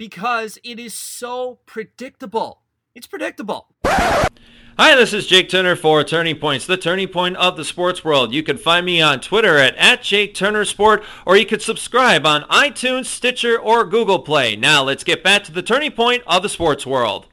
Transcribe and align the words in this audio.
because 0.00 0.58
it 0.64 0.78
is 0.78 0.94
so 0.94 1.58
predictable. 1.66 2.62
It's 2.94 3.06
predictable. 3.06 3.68
Hi, 3.84 4.96
this 4.96 5.12
is 5.12 5.26
Jake 5.26 5.50
Turner 5.50 5.76
for 5.76 6.02
Turning 6.02 6.38
Points, 6.38 6.64
the 6.64 6.78
turning 6.78 7.08
point 7.08 7.36
of 7.36 7.58
the 7.58 7.66
sports 7.66 8.02
world. 8.02 8.32
You 8.32 8.42
can 8.42 8.56
find 8.56 8.86
me 8.86 9.02
on 9.02 9.20
Twitter 9.20 9.58
at, 9.58 9.76
at 9.76 10.02
Jake 10.02 10.32
Turner 10.32 10.64
Sport, 10.64 11.04
or 11.26 11.36
you 11.36 11.44
can 11.44 11.60
subscribe 11.60 12.24
on 12.24 12.44
iTunes, 12.44 13.04
Stitcher, 13.04 13.58
or 13.58 13.84
Google 13.84 14.20
Play. 14.20 14.56
Now 14.56 14.82
let's 14.82 15.04
get 15.04 15.22
back 15.22 15.44
to 15.44 15.52
the 15.52 15.60
turning 15.60 15.92
point 15.92 16.22
of 16.26 16.42
the 16.42 16.48
sports 16.48 16.86
world. 16.86 17.26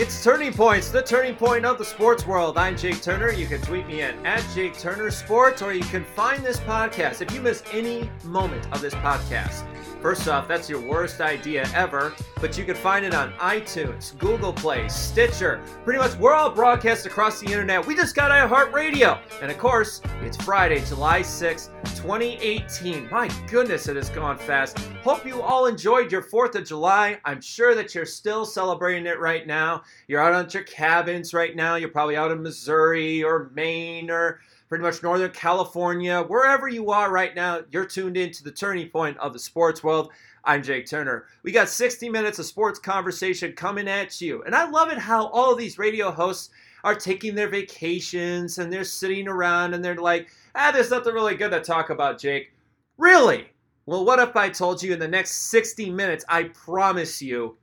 It's 0.00 0.24
Turning 0.24 0.54
Points, 0.54 0.88
the 0.88 1.02
turning 1.02 1.34
point 1.34 1.66
of 1.66 1.76
the 1.76 1.84
sports 1.84 2.26
world. 2.26 2.56
I'm 2.56 2.74
Jake 2.74 3.02
Turner. 3.02 3.32
You 3.32 3.46
can 3.46 3.60
tweet 3.60 3.86
me 3.86 4.00
at, 4.00 4.14
at 4.24 4.42
Jake 4.54 4.78
Turner 4.78 5.10
Sports, 5.10 5.60
or 5.60 5.74
you 5.74 5.82
can 5.82 6.04
find 6.04 6.42
this 6.42 6.58
podcast. 6.58 7.20
If 7.20 7.34
you 7.34 7.42
miss 7.42 7.62
any 7.70 8.10
moment 8.24 8.66
of 8.72 8.80
this 8.80 8.94
podcast, 8.94 9.66
First 10.00 10.28
off, 10.28 10.48
that's 10.48 10.70
your 10.70 10.80
worst 10.80 11.20
idea 11.20 11.68
ever, 11.74 12.14
but 12.40 12.56
you 12.56 12.64
can 12.64 12.74
find 12.74 13.04
it 13.04 13.14
on 13.14 13.32
iTunes, 13.34 14.16
Google 14.16 14.50
Play, 14.50 14.88
Stitcher. 14.88 15.60
Pretty 15.84 15.98
much, 15.98 16.14
we're 16.16 16.32
all 16.32 16.48
broadcast 16.48 17.04
across 17.04 17.38
the 17.40 17.46
internet. 17.46 17.86
We 17.86 17.94
just 17.94 18.14
got 18.14 18.30
iHeartRadio. 18.30 19.20
And 19.42 19.50
of 19.50 19.58
course, 19.58 20.00
it's 20.22 20.38
Friday, 20.38 20.82
July 20.86 21.20
6th, 21.20 21.68
2018. 21.96 23.10
My 23.10 23.28
goodness, 23.46 23.88
it 23.88 23.96
has 23.96 24.08
gone 24.08 24.38
fast. 24.38 24.78
Hope 25.02 25.26
you 25.26 25.42
all 25.42 25.66
enjoyed 25.66 26.10
your 26.10 26.22
4th 26.22 26.54
of 26.54 26.66
July. 26.66 27.18
I'm 27.26 27.42
sure 27.42 27.74
that 27.74 27.94
you're 27.94 28.06
still 28.06 28.46
celebrating 28.46 29.04
it 29.04 29.20
right 29.20 29.46
now. 29.46 29.82
You're 30.08 30.22
out 30.22 30.32
on 30.32 30.48
your 30.50 30.62
cabins 30.62 31.34
right 31.34 31.54
now. 31.54 31.74
You're 31.74 31.90
probably 31.90 32.16
out 32.16 32.32
in 32.32 32.42
Missouri 32.42 33.22
or 33.22 33.50
Maine 33.52 34.10
or 34.10 34.40
pretty 34.70 34.82
much 34.82 35.02
Northern 35.02 35.32
California, 35.32 36.22
wherever 36.22 36.68
you 36.68 36.92
are 36.92 37.10
right 37.10 37.34
now, 37.34 37.60
you're 37.72 37.84
tuned 37.84 38.16
in 38.16 38.30
to 38.30 38.44
the 38.44 38.52
turning 38.52 38.88
point 38.88 39.18
of 39.18 39.32
the 39.32 39.38
sports 39.38 39.82
world. 39.82 40.12
I'm 40.44 40.62
Jake 40.62 40.86
Turner. 40.86 41.26
We 41.42 41.50
got 41.50 41.68
60 41.68 42.08
minutes 42.08 42.38
of 42.38 42.46
sports 42.46 42.78
conversation 42.78 43.52
coming 43.54 43.88
at 43.88 44.20
you. 44.20 44.44
And 44.44 44.54
I 44.54 44.70
love 44.70 44.92
it 44.92 44.98
how 44.98 45.26
all 45.30 45.56
these 45.56 45.76
radio 45.76 46.12
hosts 46.12 46.50
are 46.84 46.94
taking 46.94 47.34
their 47.34 47.48
vacations 47.48 48.58
and 48.58 48.72
they're 48.72 48.84
sitting 48.84 49.26
around 49.26 49.74
and 49.74 49.84
they're 49.84 49.96
like, 49.96 50.30
ah, 50.54 50.70
there's 50.70 50.92
nothing 50.92 51.14
really 51.14 51.34
good 51.34 51.50
to 51.50 51.60
talk 51.60 51.90
about, 51.90 52.20
Jake. 52.20 52.52
Really? 52.96 53.48
Well, 53.86 54.04
what 54.04 54.20
if 54.20 54.36
I 54.36 54.48
told 54.50 54.84
you 54.84 54.92
in 54.92 55.00
the 55.00 55.08
next 55.08 55.50
60 55.50 55.90
minutes, 55.90 56.24
I 56.28 56.44
promise 56.44 57.20
you, 57.20 57.56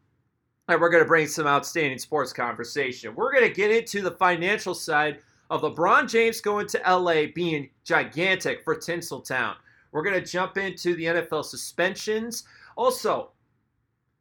that 0.67 0.77
we're 0.77 0.89
going 0.89 1.03
to 1.03 1.07
bring 1.07 1.27
some 1.27 1.47
outstanding 1.47 1.99
sports 1.99 2.33
conversation. 2.33 3.15
We're 3.15 3.31
going 3.31 3.47
to 3.47 3.53
get 3.53 3.71
into 3.71 4.01
the 4.01 4.11
financial 4.11 4.75
side 4.75 5.19
of 5.49 5.61
LeBron 5.61 6.09
James 6.09 6.41
going 6.41 6.67
to 6.67 6.81
LA 6.87 7.25
being 7.33 7.69
gigantic 7.83 8.63
for 8.63 8.75
Tinseltown. 8.75 9.55
We're 9.91 10.03
going 10.03 10.21
to 10.21 10.31
jump 10.31 10.57
into 10.57 10.95
the 10.95 11.05
NFL 11.05 11.45
suspensions. 11.45 12.43
Also, 12.75 13.31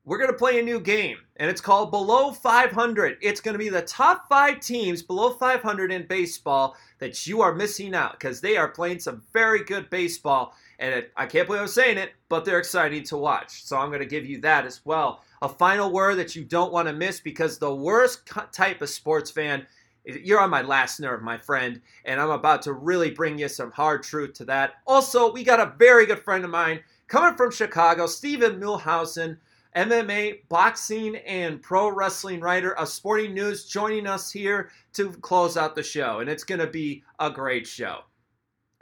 we're 0.06 0.18
going 0.18 0.30
to 0.30 0.38
play 0.38 0.60
a 0.60 0.62
new 0.62 0.78
game, 0.78 1.18
and 1.36 1.50
it's 1.50 1.60
called 1.60 1.90
Below 1.90 2.30
500. 2.30 3.18
It's 3.20 3.40
going 3.40 3.54
to 3.54 3.58
be 3.58 3.68
the 3.68 3.82
top 3.82 4.28
five 4.28 4.60
teams 4.60 5.02
below 5.02 5.30
500 5.30 5.90
in 5.90 6.06
baseball 6.06 6.76
that 7.00 7.26
you 7.26 7.42
are 7.42 7.52
missing 7.52 7.92
out 7.92 8.12
because 8.12 8.40
they 8.40 8.56
are 8.56 8.68
playing 8.68 9.00
some 9.00 9.24
very 9.32 9.64
good 9.64 9.90
baseball. 9.90 10.54
And 10.78 10.94
it, 10.94 11.12
I 11.16 11.26
can't 11.26 11.48
believe 11.48 11.62
I'm 11.62 11.68
saying 11.68 11.98
it, 11.98 12.12
but 12.28 12.44
they're 12.44 12.60
exciting 12.60 13.02
to 13.04 13.16
watch. 13.16 13.64
So 13.64 13.76
I'm 13.76 13.88
going 13.88 13.98
to 13.98 14.06
give 14.06 14.24
you 14.24 14.40
that 14.42 14.64
as 14.64 14.80
well. 14.84 15.24
A 15.42 15.48
final 15.48 15.90
word 15.90 16.18
that 16.18 16.36
you 16.36 16.44
don't 16.44 16.72
want 16.72 16.86
to 16.86 16.94
miss 16.94 17.18
because 17.18 17.58
the 17.58 17.74
worst 17.74 18.30
type 18.52 18.82
of 18.82 18.88
sports 18.88 19.32
fan 19.32 19.66
you're 20.06 20.40
on 20.40 20.50
my 20.50 20.62
last 20.62 21.00
nerve, 21.00 21.22
my 21.22 21.36
friend, 21.36 21.80
and 22.04 22.20
I'm 22.20 22.30
about 22.30 22.62
to 22.62 22.72
really 22.72 23.10
bring 23.10 23.38
you 23.38 23.48
some 23.48 23.72
hard 23.72 24.02
truth 24.02 24.34
to 24.34 24.44
that. 24.46 24.74
Also, 24.86 25.32
we 25.32 25.42
got 25.42 25.60
a 25.60 25.74
very 25.78 26.06
good 26.06 26.22
friend 26.22 26.44
of 26.44 26.50
mine 26.50 26.80
coming 27.08 27.36
from 27.36 27.50
Chicago, 27.50 28.06
Steven 28.06 28.60
Muehlhausen, 28.60 29.36
MMA, 29.74 30.48
boxing, 30.48 31.16
and 31.16 31.60
pro 31.60 31.88
wrestling 31.88 32.40
writer 32.40 32.74
of 32.76 32.88
Sporting 32.88 33.34
News, 33.34 33.66
joining 33.66 34.06
us 34.06 34.30
here 34.30 34.70
to 34.94 35.10
close 35.10 35.56
out 35.56 35.74
the 35.74 35.82
show, 35.82 36.20
and 36.20 36.30
it's 36.30 36.44
going 36.44 36.60
to 36.60 36.66
be 36.66 37.02
a 37.18 37.30
great 37.30 37.66
show. 37.66 38.00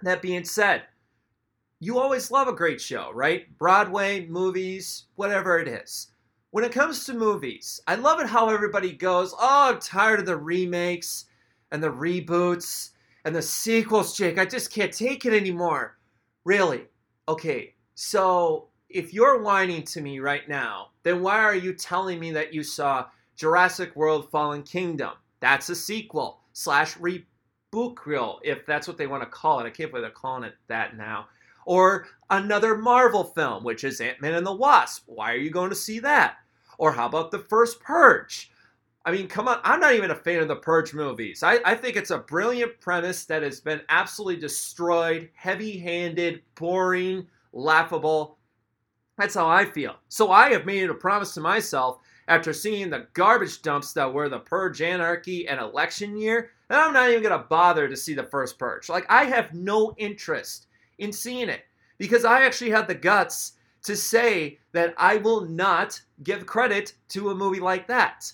That 0.03 0.23
being 0.23 0.45
said, 0.45 0.83
you 1.81 1.99
always 1.99 2.31
love 2.31 2.49
a 2.49 2.53
great 2.53 2.81
show, 2.81 3.11
right? 3.13 3.47
Broadway, 3.59 4.27
movies, 4.27 5.05
whatever 5.17 5.59
it 5.59 5.69
is 5.69 6.09
when 6.55 6.63
it 6.63 6.71
comes 6.71 7.05
to 7.05 7.13
movies, 7.13 7.81
I 7.89 7.97
love 7.97 8.21
it 8.21 8.29
how 8.29 8.49
everybody 8.49 8.93
goes, 8.93 9.35
Oh, 9.37 9.73
I'm 9.73 9.81
tired 9.81 10.21
of 10.21 10.27
the 10.27 10.37
remakes 10.37 11.25
and 11.73 11.83
the 11.83 11.91
reboots 11.91 12.91
and 13.25 13.35
the 13.35 13.43
sequels, 13.43 14.17
Jake. 14.17 14.39
I 14.39 14.45
just 14.45 14.73
can't 14.73 14.93
take 14.93 15.25
it 15.25 15.33
anymore. 15.33 15.99
Really? 16.45 16.85
Okay, 17.27 17.75
so 17.97 18.69
if 18.89 19.13
you're 19.13 19.43
whining 19.43 19.83
to 19.83 20.01
me 20.01 20.21
right 20.21 20.49
now, 20.49 20.91
then 21.03 21.23
why 21.23 21.41
are 21.41 21.57
you 21.57 21.73
telling 21.73 22.21
me 22.21 22.31
that 22.31 22.55
you 22.55 22.63
saw 22.63 23.07
Jurassic 23.35 23.97
World 23.97 24.31
Fallen 24.31 24.63
Kingdom? 24.63 25.15
That's 25.41 25.71
a 25.71 25.75
sequel 25.75 26.39
slash 26.53 26.97
reboot, 26.99 27.97
real, 28.07 28.39
if 28.45 28.65
that's 28.65 28.87
what 28.87 28.97
they 28.97 29.09
want 29.09 29.25
to 29.25 29.29
call 29.29 29.59
it. 29.59 29.67
I 29.67 29.71
can't 29.71 29.91
believe 29.91 30.05
they're 30.05 30.13
calling 30.13 30.45
it 30.45 30.55
that 30.69 30.97
now. 30.97 31.27
Or 31.67 32.07
another 32.31 32.77
Marvel 32.77 33.25
film, 33.25 33.65
which 33.65 33.83
is 33.83 34.01
Ant 34.01 34.21
Man 34.21 34.35
and 34.35 34.47
the 34.47 34.55
Wasp. 34.55 35.03
Why 35.07 35.33
are 35.33 35.39
you 35.39 35.51
going 35.51 35.71
to 35.71 35.77
see 35.77 35.99
that? 35.99 36.37
Or 36.79 36.93
how 36.93 37.07
about 37.07 37.31
the 37.31 37.39
first 37.39 37.81
Purge? 37.81 38.51
I 39.07 39.13
mean, 39.13 39.29
come 39.29 39.49
on. 39.49 39.61
I'm 39.65 39.81
not 39.81 39.95
even 39.95 40.11
a 40.11 40.15
fan 40.15 40.41
of 40.41 40.49
the 40.49 40.57
Purge 40.57 40.95
movies. 40.95 41.43
I, 41.43 41.59
I 41.65 41.75
think 41.75 41.97
it's 41.97 42.11
a 42.11 42.19
brilliant 42.19 42.81
premise 42.81 43.25
that 43.27 43.43
has 43.43 43.61
been 43.61 43.83
absolutely 43.89 44.41
destroyed, 44.41 45.31
heavy 45.35 45.79
handed, 45.79 46.43
boring, 46.55 47.27
laughable. 47.53 48.39
That's 49.19 49.35
how 49.35 49.47
I 49.47 49.65
feel. 49.67 49.97
So 50.09 50.31
I 50.33 50.51
have 50.51 50.67
made 50.67 50.89
a 50.89 50.95
promise 50.95 51.35
to 51.35 51.41
myself 51.41 51.99
after 52.29 52.53
seeing 52.53 52.89
the 52.89 53.07
garbage 53.13 53.61
dumps 53.63 53.93
that 53.93 54.13
were 54.13 54.29
the 54.29 54.39
Purge 54.39 54.81
Anarchy 54.81 55.47
and 55.47 55.61
election 55.61 56.17
year 56.17 56.51
that 56.69 56.81
I'm 56.81 56.95
not 56.95 57.11
even 57.11 57.23
going 57.23 57.39
to 57.39 57.47
bother 57.47 57.87
to 57.89 57.97
see 57.97 58.15
the 58.15 58.23
first 58.25 58.59
Purge. 58.59 58.89
Like, 58.89 59.05
I 59.11 59.25
have 59.25 59.53
no 59.53 59.95
interest 59.99 60.67
in 60.99 61.13
seeing 61.13 61.51
it 61.51 61.63
because 61.99 62.25
I 62.25 62.43
actually 62.43 62.71
had 62.71 62.89
the 62.89 62.95
guts 62.95 63.53
to 63.85 63.97
say 63.97 64.59
that 64.73 64.95
I 64.97 65.17
will 65.17 65.43
not 65.43 66.01
give 66.23 66.47
credit 66.47 66.95
to 67.11 67.31
a 67.31 67.35
movie 67.35 67.61
like 67.61 67.87
that. 67.89 68.33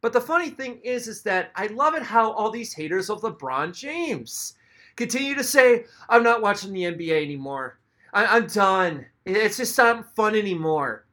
But 0.00 0.12
the 0.12 0.20
funny 0.20 0.50
thing 0.50 0.80
is, 0.82 1.08
is 1.08 1.22
that 1.22 1.50
I 1.56 1.66
love 1.68 1.94
it 1.94 2.02
how 2.02 2.32
all 2.32 2.50
these 2.50 2.72
haters 2.72 3.10
of 3.10 3.22
LeBron 3.22 3.74
James 3.74 4.54
continue 4.96 5.34
to 5.34 5.44
say, 5.44 5.84
I'm 6.08 6.22
not 6.22 6.42
watching 6.42 6.72
the 6.72 6.84
NBA 6.84 7.22
anymore. 7.22 7.78
I- 8.12 8.36
am 8.36 8.46
done. 8.46 9.06
It's 9.24 9.56
just 9.56 9.76
not 9.76 10.14
fun 10.14 10.34
anymore. 10.34 11.06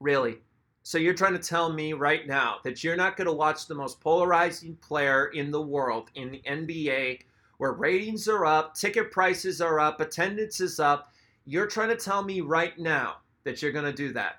Really? 0.00 0.38
So 0.82 0.98
you're 0.98 1.14
trying 1.14 1.32
to 1.32 1.38
tell 1.38 1.72
me 1.72 1.94
right 1.94 2.26
now 2.26 2.56
that 2.62 2.84
you're 2.84 2.96
not 2.96 3.16
going 3.16 3.26
to 3.26 3.32
watch 3.32 3.66
the 3.66 3.74
most 3.74 4.00
polarizing 4.00 4.76
player 4.76 5.26
in 5.28 5.50
the 5.50 5.62
world 5.62 6.10
in 6.14 6.30
the 6.30 6.42
NBA, 6.46 7.20
where 7.56 7.72
ratings 7.72 8.28
are 8.28 8.44
up, 8.44 8.74
ticket 8.74 9.10
prices 9.10 9.62
are 9.62 9.80
up, 9.80 10.00
attendance 10.00 10.60
is 10.60 10.78
up, 10.78 11.13
you're 11.46 11.66
trying 11.66 11.90
to 11.90 11.96
tell 11.96 12.22
me 12.22 12.40
right 12.40 12.78
now 12.78 13.16
that 13.44 13.60
you're 13.60 13.72
going 13.72 13.84
to 13.84 13.92
do 13.92 14.12
that. 14.12 14.36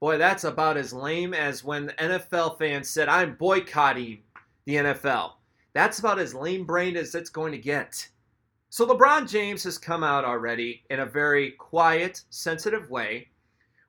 Boy, 0.00 0.16
that's 0.16 0.44
about 0.44 0.76
as 0.76 0.92
lame 0.92 1.34
as 1.34 1.64
when 1.64 1.86
the 1.86 1.92
NFL 1.94 2.58
fans 2.58 2.88
said, 2.88 3.08
I'm 3.08 3.34
boycotting 3.34 4.18
the 4.64 4.74
NFL. 4.76 5.32
That's 5.72 5.98
about 5.98 6.18
as 6.18 6.34
lame 6.34 6.64
brained 6.64 6.96
as 6.96 7.14
it's 7.14 7.30
going 7.30 7.52
to 7.52 7.58
get. 7.58 8.08
So 8.70 8.86
LeBron 8.86 9.28
James 9.28 9.64
has 9.64 9.78
come 9.78 10.04
out 10.04 10.24
already 10.24 10.82
in 10.90 11.00
a 11.00 11.06
very 11.06 11.52
quiet, 11.52 12.22
sensitive 12.30 12.90
way 12.90 13.28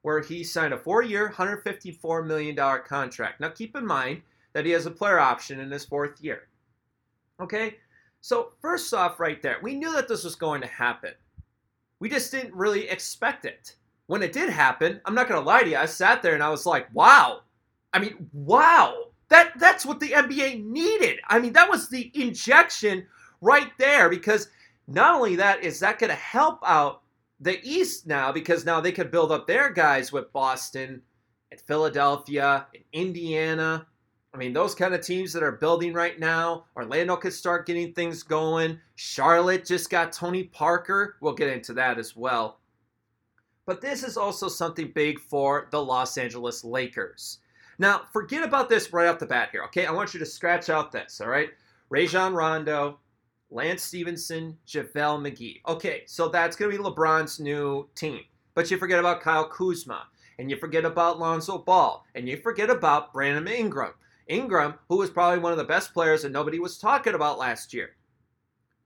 where 0.01 0.21
he 0.21 0.43
signed 0.43 0.73
a 0.73 0.77
four 0.77 1.03
year, 1.03 1.29
$154 1.35 2.25
million 2.25 2.55
contract. 2.85 3.39
Now 3.39 3.49
keep 3.49 3.75
in 3.75 3.85
mind 3.85 4.21
that 4.53 4.65
he 4.65 4.71
has 4.71 4.85
a 4.85 4.91
player 4.91 5.19
option 5.19 5.59
in 5.59 5.69
his 5.69 5.85
fourth 5.85 6.21
year. 6.21 6.47
Okay? 7.39 7.75
So, 8.21 8.51
first 8.61 8.93
off, 8.93 9.19
right 9.19 9.41
there, 9.41 9.57
we 9.61 9.75
knew 9.75 9.93
that 9.93 10.07
this 10.07 10.23
was 10.23 10.35
going 10.35 10.61
to 10.61 10.67
happen. 10.67 11.13
We 11.99 12.09
just 12.09 12.31
didn't 12.31 12.53
really 12.53 12.89
expect 12.89 13.45
it. 13.45 13.75
When 14.07 14.23
it 14.23 14.33
did 14.33 14.49
happen, 14.49 15.01
I'm 15.05 15.13
not 15.13 15.27
going 15.27 15.39
to 15.39 15.45
lie 15.45 15.63
to 15.63 15.69
you, 15.69 15.77
I 15.77 15.85
sat 15.85 16.21
there 16.21 16.33
and 16.33 16.43
I 16.43 16.49
was 16.49 16.65
like, 16.65 16.87
wow. 16.93 17.41
I 17.93 17.99
mean, 17.99 18.29
wow. 18.33 19.05
That 19.29 19.59
that's 19.59 19.85
what 19.85 19.99
the 19.99 20.09
NBA 20.09 20.65
needed. 20.65 21.19
I 21.27 21.39
mean, 21.39 21.53
that 21.53 21.69
was 21.69 21.89
the 21.89 22.11
injection 22.15 23.05
right 23.41 23.71
there 23.77 24.09
because 24.09 24.49
not 24.87 25.15
only 25.15 25.35
that 25.35 25.63
is 25.63 25.79
that 25.81 25.99
going 25.99 26.09
to 26.09 26.15
help 26.15 26.59
out 26.65 27.03
the 27.39 27.59
East 27.63 28.07
now 28.07 28.31
because 28.31 28.65
now 28.65 28.81
they 28.81 28.91
could 28.91 29.11
build 29.11 29.31
up 29.31 29.45
their 29.45 29.71
guys 29.71 30.11
with 30.11 30.33
Boston 30.33 31.01
and 31.51 31.61
Philadelphia 31.61 32.65
and 32.73 32.83
Indiana 32.91 33.85
I 34.33 34.37
mean, 34.37 34.53
those 34.53 34.75
kind 34.75 34.93
of 34.93 35.01
teams 35.01 35.33
that 35.33 35.43
are 35.43 35.53
building 35.53 35.91
right 35.91 36.19
now, 36.19 36.65
Orlando 36.75 37.15
could 37.15 37.33
start 37.33 37.65
getting 37.65 37.93
things 37.93 38.21
going. 38.21 38.79
Charlotte 38.95 39.65
just 39.65 39.89
got 39.89 40.13
Tony 40.13 40.43
Parker. 40.43 41.15
We'll 41.19 41.33
get 41.33 41.49
into 41.49 41.73
that 41.73 41.97
as 41.97 42.15
well. 42.15 42.59
But 43.65 43.81
this 43.81 44.03
is 44.03 44.17
also 44.17 44.47
something 44.47 44.91
big 44.93 45.19
for 45.19 45.67
the 45.71 45.81
Los 45.81 46.17
Angeles 46.17 46.63
Lakers. 46.63 47.39
Now, 47.79 48.01
forget 48.11 48.43
about 48.43 48.69
this 48.69 48.91
right 48.93 49.07
off 49.07 49.19
the 49.19 49.25
bat 49.25 49.49
here, 49.51 49.63
okay? 49.65 49.85
I 49.85 49.91
want 49.91 50.13
you 50.13 50.19
to 50.19 50.25
scratch 50.25 50.69
out 50.69 50.91
this, 50.91 51.21
all 51.21 51.29
right? 51.29 51.49
Rajon 51.89 52.33
Rondo, 52.33 52.99
Lance 53.49 53.81
Stephenson, 53.81 54.57
JaVale 54.67 55.21
McGee. 55.21 55.61
Okay, 55.67 56.03
so 56.05 56.27
that's 56.27 56.55
going 56.55 56.71
to 56.71 56.77
be 56.77 56.83
LeBron's 56.83 57.39
new 57.39 57.87
team. 57.95 58.21
But 58.53 58.69
you 58.69 58.77
forget 58.77 58.99
about 58.99 59.21
Kyle 59.21 59.47
Kuzma, 59.47 60.07
and 60.37 60.51
you 60.51 60.57
forget 60.57 60.85
about 60.85 61.19
Lonzo 61.19 61.57
Ball, 61.57 62.05
and 62.15 62.27
you 62.27 62.37
forget 62.37 62.69
about 62.69 63.13
Brandon 63.13 63.47
Ingram. 63.47 63.93
Ingram, 64.29 64.75
who 64.87 64.97
was 64.97 65.09
probably 65.09 65.39
one 65.39 65.51
of 65.51 65.57
the 65.57 65.63
best 65.63 65.93
players 65.93 66.21
that 66.21 66.31
nobody 66.31 66.59
was 66.59 66.77
talking 66.77 67.15
about 67.15 67.37
last 67.37 67.73
year. 67.73 67.95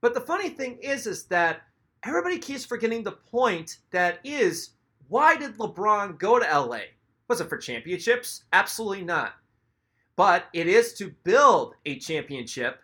But 0.00 0.14
the 0.14 0.20
funny 0.20 0.48
thing 0.48 0.78
is, 0.78 1.06
is 1.06 1.24
that 1.26 1.62
everybody 2.04 2.38
keeps 2.38 2.64
forgetting 2.64 3.04
the 3.04 3.12
point 3.12 3.78
that 3.90 4.18
is, 4.24 4.70
why 5.08 5.36
did 5.36 5.58
LeBron 5.58 6.18
go 6.18 6.38
to 6.38 6.44
LA? 6.44 6.80
Was 7.28 7.40
it 7.40 7.48
for 7.48 7.58
championships? 7.58 8.44
Absolutely 8.52 9.04
not. 9.04 9.34
But 10.16 10.46
it 10.52 10.66
is 10.66 10.94
to 10.94 11.14
build 11.24 11.74
a 11.86 11.98
championship 11.98 12.80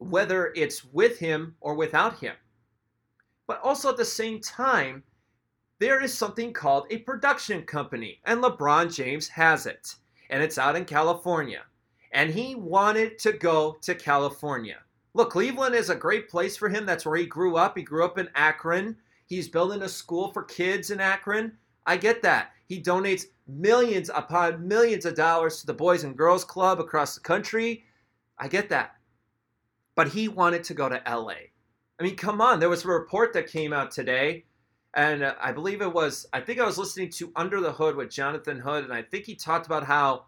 whether 0.00 0.52
it's 0.56 0.84
with 0.84 1.18
him 1.18 1.54
or 1.60 1.74
without 1.74 2.18
him. 2.18 2.34
But 3.46 3.60
also 3.60 3.90
at 3.90 3.96
the 3.96 4.04
same 4.04 4.40
time, 4.40 5.02
there 5.78 6.02
is 6.02 6.16
something 6.16 6.52
called 6.52 6.86
a 6.90 6.98
production 6.98 7.62
company, 7.62 8.20
and 8.24 8.42
LeBron 8.42 8.94
James 8.94 9.28
has 9.28 9.66
it, 9.66 9.94
and 10.30 10.42
it's 10.42 10.58
out 10.58 10.76
in 10.76 10.84
California. 10.84 11.62
And 12.12 12.30
he 12.30 12.54
wanted 12.54 13.18
to 13.20 13.32
go 13.32 13.78
to 13.82 13.94
California. 13.94 14.78
Look, 15.14 15.30
Cleveland 15.30 15.74
is 15.74 15.90
a 15.90 15.94
great 15.94 16.28
place 16.28 16.56
for 16.56 16.68
him. 16.68 16.86
That's 16.86 17.06
where 17.06 17.16
he 17.16 17.26
grew 17.26 17.56
up. 17.56 17.76
He 17.76 17.82
grew 17.82 18.04
up 18.04 18.18
in 18.18 18.28
Akron. 18.34 18.96
He's 19.26 19.48
building 19.48 19.82
a 19.82 19.88
school 19.88 20.32
for 20.32 20.42
kids 20.42 20.90
in 20.90 21.00
Akron. 21.00 21.56
I 21.86 21.96
get 21.96 22.22
that. 22.22 22.52
He 22.66 22.80
donates 22.80 23.26
millions 23.48 24.10
upon 24.14 24.66
millions 24.66 25.04
of 25.04 25.14
dollars 25.14 25.60
to 25.60 25.66
the 25.66 25.74
Boys 25.74 26.04
and 26.04 26.16
Girls 26.16 26.44
Club 26.44 26.78
across 26.78 27.14
the 27.14 27.20
country. 27.20 27.84
I 28.38 28.48
get 28.48 28.68
that 28.70 28.96
but 30.00 30.08
he 30.08 30.28
wanted 30.28 30.64
to 30.64 30.72
go 30.72 30.88
to 30.88 31.02
LA. 31.06 31.34
I 31.98 32.02
mean, 32.02 32.16
come 32.16 32.40
on. 32.40 32.58
There 32.58 32.70
was 32.70 32.86
a 32.86 32.88
report 32.88 33.34
that 33.34 33.48
came 33.48 33.74
out 33.74 33.90
today, 33.90 34.46
and 34.94 35.22
uh, 35.22 35.34
I 35.38 35.52
believe 35.52 35.82
it 35.82 35.92
was, 35.92 36.26
I 36.32 36.40
think 36.40 36.58
I 36.58 36.64
was 36.64 36.78
listening 36.78 37.10
to 37.10 37.30
Under 37.36 37.60
the 37.60 37.72
Hood 37.72 37.96
with 37.96 38.10
Jonathan 38.10 38.58
Hood, 38.58 38.84
and 38.84 38.94
I 38.94 39.02
think 39.02 39.26
he 39.26 39.34
talked 39.34 39.66
about 39.66 39.84
how 39.84 40.24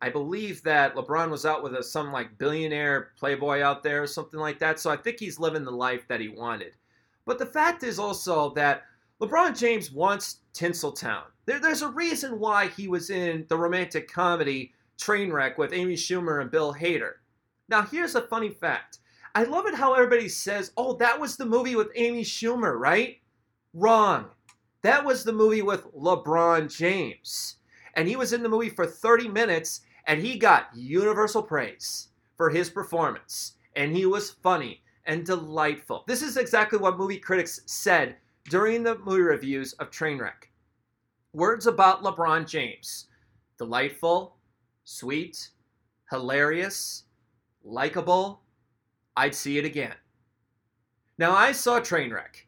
I 0.00 0.10
believe 0.10 0.62
that 0.62 0.94
LeBron 0.94 1.30
was 1.30 1.46
out 1.46 1.62
with 1.62 1.74
a, 1.74 1.82
some 1.82 2.12
like 2.12 2.38
billionaire 2.38 3.12
playboy 3.18 3.62
out 3.62 3.82
there 3.82 4.02
or 4.02 4.06
something 4.06 4.38
like 4.38 4.58
that. 4.58 4.78
So 4.78 4.90
I 4.90 4.96
think 4.96 5.18
he's 5.18 5.38
living 5.38 5.64
the 5.64 5.70
life 5.70 6.06
that 6.08 6.20
he 6.20 6.28
wanted. 6.28 6.76
But 7.24 7.38
the 7.38 7.46
fact 7.46 7.82
is 7.82 7.98
also 7.98 8.52
that 8.54 8.84
LeBron 9.20 9.58
James 9.58 9.90
wants 9.90 10.40
Tinseltown. 10.52 11.24
There, 11.46 11.58
there's 11.58 11.82
a 11.82 11.88
reason 11.88 12.38
why 12.38 12.68
he 12.68 12.88
was 12.88 13.10
in 13.10 13.46
the 13.48 13.56
romantic 13.56 14.10
comedy 14.10 14.74
Trainwreck 14.98 15.56
with 15.58 15.72
Amy 15.72 15.94
Schumer 15.94 16.40
and 16.40 16.50
Bill 16.50 16.74
Hader. 16.74 17.14
Now, 17.68 17.82
here's 17.82 18.14
a 18.14 18.22
funny 18.22 18.50
fact. 18.50 18.98
I 19.34 19.44
love 19.44 19.66
it 19.66 19.74
how 19.74 19.94
everybody 19.94 20.28
says, 20.28 20.72
oh, 20.76 20.94
that 20.96 21.18
was 21.20 21.36
the 21.36 21.46
movie 21.46 21.76
with 21.76 21.88
Amy 21.94 22.22
Schumer, 22.22 22.78
right? 22.78 23.18
Wrong. 23.74 24.26
That 24.82 25.04
was 25.04 25.24
the 25.24 25.32
movie 25.32 25.62
with 25.62 25.84
LeBron 25.94 26.74
James. 26.74 27.56
And 27.96 28.06
he 28.06 28.16
was 28.16 28.32
in 28.32 28.42
the 28.42 28.48
movie 28.48 28.68
for 28.68 28.86
30 28.86 29.28
minutes 29.28 29.80
and 30.06 30.20
he 30.20 30.38
got 30.38 30.68
universal 30.74 31.42
praise 31.42 32.08
for 32.36 32.50
his 32.50 32.70
performance. 32.70 33.54
And 33.74 33.94
he 33.94 34.06
was 34.06 34.30
funny 34.30 34.82
and 35.06 35.24
delightful. 35.24 36.04
This 36.06 36.22
is 36.22 36.36
exactly 36.36 36.78
what 36.78 36.98
movie 36.98 37.18
critics 37.18 37.60
said 37.66 38.16
during 38.48 38.82
the 38.82 38.98
movie 38.98 39.22
reviews 39.22 39.72
of 39.74 39.90
Trainwreck. 39.90 40.50
Words 41.32 41.66
about 41.66 42.02
LeBron 42.02 42.46
James 42.46 43.08
delightful, 43.58 44.36
sweet, 44.84 45.48
hilarious, 46.10 47.04
likable, 47.64 48.42
I'd 49.16 49.34
see 49.34 49.58
it 49.58 49.64
again. 49.64 49.94
Now 51.18 51.34
I 51.34 51.52
saw 51.52 51.80
Trainwreck, 51.80 52.44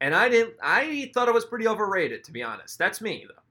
and 0.00 0.14
I 0.14 0.28
didn't. 0.28 0.54
I 0.62 1.10
thought 1.12 1.28
it 1.28 1.34
was 1.34 1.44
pretty 1.44 1.66
overrated, 1.66 2.22
to 2.24 2.32
be 2.32 2.42
honest. 2.42 2.78
That's 2.78 3.00
me 3.00 3.26
though, 3.28 3.42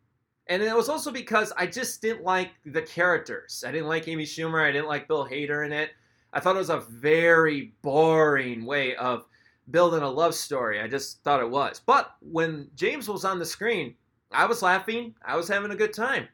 and 0.48 0.62
it 0.62 0.76
was 0.76 0.90
also 0.90 1.12
because 1.12 1.54
I 1.58 1.68
just 1.68 2.02
didn't 2.02 2.24
like 2.24 2.52
the 2.66 2.82
characters. 2.82 3.64
I 3.66 3.72
didn't 3.72 3.88
like 3.88 4.08
Amy 4.08 4.26
Schumer. 4.26 4.64
I 4.64 4.72
didn't 4.72 4.88
like 4.88 5.08
Bill 5.08 5.26
Hader 5.26 5.66
in 5.66 5.72
it. 5.72 5.92
I 6.34 6.40
thought 6.40 6.56
it 6.56 6.60
was 6.60 6.70
a 6.70 6.80
very 6.80 7.74
boring 7.82 8.66
way 8.66 8.96
of 8.96 9.26
building 9.72 10.02
a 10.02 10.10
love 10.10 10.36
story. 10.36 10.82
I 10.82 10.88
just 10.88 11.24
thought 11.24 11.42
it 11.42 11.50
was. 11.50 11.82
But 11.86 12.16
when 12.20 12.70
James 12.76 13.08
was 13.08 13.24
on 13.24 13.40
the 13.40 13.46
screen, 13.46 13.96
I 14.32 14.46
was 14.46 14.62
laughing. 14.62 15.16
I 15.26 15.38
was 15.38 15.48
having 15.48 15.72
a 15.72 15.76
good 15.76 15.94
time. 15.94 16.28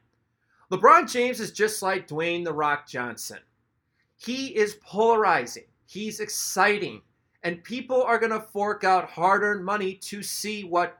LeBron 0.72 1.10
James 1.10 1.40
is 1.40 1.52
just 1.52 1.82
like 1.82 2.08
Dwayne 2.08 2.44
The 2.44 2.52
Rock 2.52 2.88
Johnson. 2.88 3.38
He 4.16 4.48
is 4.48 4.78
polarizing. 4.84 5.64
He's 5.86 6.20
exciting. 6.20 7.02
And 7.42 7.64
people 7.64 8.02
are 8.02 8.18
going 8.18 8.32
to 8.32 8.40
fork 8.40 8.84
out 8.84 9.08
hard 9.08 9.42
earned 9.42 9.64
money 9.64 9.94
to 9.94 10.22
see 10.22 10.64
what 10.64 10.99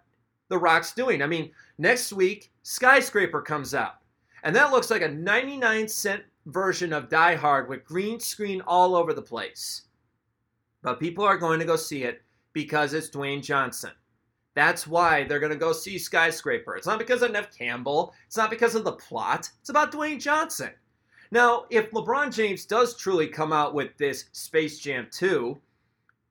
The 0.50 0.58
Rock's 0.58 0.92
doing. 0.92 1.22
I 1.22 1.26
mean, 1.26 1.52
next 1.78 2.12
week, 2.12 2.52
Skyscraper 2.62 3.40
comes 3.40 3.72
out. 3.72 3.94
And 4.42 4.54
that 4.56 4.72
looks 4.72 4.90
like 4.90 5.02
a 5.02 5.08
99 5.08 5.88
cent 5.88 6.24
version 6.46 6.92
of 6.92 7.08
Die 7.08 7.34
Hard 7.36 7.68
with 7.68 7.84
green 7.84 8.18
screen 8.20 8.60
all 8.66 8.96
over 8.96 9.14
the 9.14 9.22
place. 9.22 9.82
But 10.82 11.00
people 11.00 11.24
are 11.24 11.38
going 11.38 11.60
to 11.60 11.64
go 11.64 11.76
see 11.76 12.02
it 12.02 12.22
because 12.52 12.94
it's 12.94 13.08
Dwayne 13.08 13.42
Johnson. 13.42 13.92
That's 14.54 14.86
why 14.86 15.24
they're 15.24 15.38
going 15.38 15.52
to 15.52 15.58
go 15.58 15.72
see 15.72 15.98
Skyscraper. 15.98 16.76
It's 16.76 16.86
not 16.86 16.98
because 16.98 17.22
of 17.22 17.30
Neve 17.30 17.48
Campbell. 17.56 18.12
It's 18.26 18.36
not 18.36 18.50
because 18.50 18.74
of 18.74 18.84
the 18.84 18.92
plot. 18.92 19.48
It's 19.60 19.70
about 19.70 19.92
Dwayne 19.92 20.20
Johnson. 20.20 20.70
Now, 21.30 21.66
if 21.70 21.92
LeBron 21.92 22.34
James 22.34 22.64
does 22.64 22.96
truly 22.96 23.28
come 23.28 23.52
out 23.52 23.72
with 23.72 23.96
this 23.98 24.24
Space 24.32 24.80
Jam 24.80 25.06
2, 25.12 25.56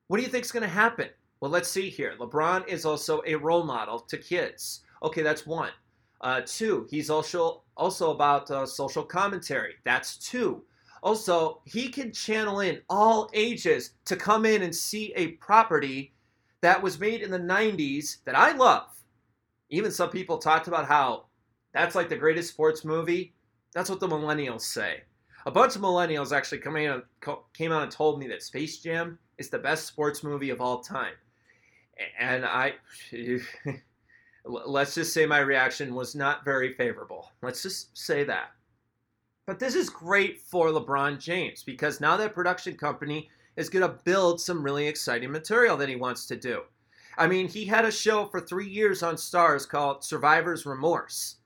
what 0.08 0.18
do 0.18 0.24
you 0.24 0.30
think 0.30 0.44
is 0.44 0.52
going 0.52 0.64
to 0.64 0.70
happen? 0.70 1.08
Well, 1.42 1.52
let's 1.52 1.70
see 1.70 1.90
here. 1.90 2.16
LeBron 2.20 2.68
is 2.68 2.86
also 2.86 3.22
a 3.26 3.36
role 3.36 3.64
model 3.64 4.00
to 4.00 4.18
kids. 4.18 4.82
Okay, 5.04 5.22
that's 5.22 5.46
one. 5.46 5.72
Uh, 6.22 6.42
two, 6.46 6.86
he's 6.90 7.10
also 7.10 7.64
also 7.78 8.12
about 8.12 8.52
uh, 8.52 8.66
social 8.66 9.04
commentary. 9.04 9.76
That's 9.86 10.18
two. 10.18 10.64
Also, 11.02 11.62
he 11.64 11.88
can 11.88 12.12
channel 12.12 12.60
in 12.60 12.82
all 12.90 13.30
ages 13.34 13.92
to 14.04 14.18
come 14.18 14.46
in 14.46 14.64
and 14.64 14.76
see 14.76 15.14
a 15.16 15.28
property 15.34 16.14
that 16.60 16.84
was 16.84 17.00
made 17.00 17.22
in 17.22 17.32
the 17.32 17.40
90s 17.40 18.18
that 18.26 18.36
I 18.36 18.52
love. 18.52 18.90
Even 19.70 19.92
some 19.92 20.10
people 20.10 20.38
talked 20.38 20.68
about 20.68 20.88
how 20.88 21.28
that's 21.74 21.96
like 21.96 22.10
the 22.10 22.18
greatest 22.18 22.50
sports 22.50 22.84
movie. 22.84 23.34
That's 23.74 23.90
what 23.90 24.02
the 24.02 24.10
millennials 24.10 24.62
say. 24.62 25.04
A 25.46 25.52
bunch 25.52 25.78
of 25.78 25.82
millennials 25.82 26.36
actually 26.36 26.60
came 26.60 26.76
out, 26.76 27.06
came 27.54 27.72
out 27.72 27.84
and 27.84 27.92
told 27.92 28.20
me 28.20 28.28
that 28.28 28.44
Space 28.44 28.80
Jam 28.80 29.18
is 29.38 29.50
the 29.50 29.60
best 29.60 29.86
sports 29.86 30.22
movie 30.22 30.50
of 30.50 30.60
all 30.60 30.82
time. 30.82 31.14
And 32.20 32.46
I, 32.46 32.74
let's 34.46 34.96
just 34.96 35.14
say 35.14 35.26
my 35.26 35.40
reaction 35.40 35.96
was 35.96 36.16
not 36.16 36.46
very 36.46 36.74
favorable. 36.74 37.32
Let's 37.42 37.64
just 37.64 37.98
say 37.98 38.24
that. 38.26 38.52
But 39.46 39.60
this 39.60 39.76
is 39.76 39.90
great 39.90 40.42
for 40.42 40.68
LeBron 40.68 41.20
James 41.20 41.64
because 41.64 42.00
now 42.00 42.16
that 42.18 42.36
production 42.36 42.76
company 42.76 43.30
is 43.58 43.70
going 43.70 43.82
to 43.82 44.00
build 44.04 44.40
some 44.40 44.64
really 44.64 44.88
exciting 44.88 45.32
material 45.32 45.76
that 45.78 45.90
he 45.90 45.96
wants 45.96 46.26
to 46.28 46.36
do. 46.36 46.62
I 47.18 47.28
mean, 47.28 47.48
he 47.48 47.66
had 47.66 47.84
a 47.84 47.92
show 47.92 48.26
for 48.26 48.40
three 48.40 48.70
years 48.70 49.04
on 49.04 49.16
Starz 49.16 49.68
called 49.68 50.04
Survivor's 50.04 50.66
Remorse. 50.66 51.38